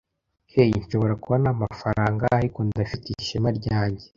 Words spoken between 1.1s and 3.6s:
kuba ntamafaranga, ariko ndacyafite ishema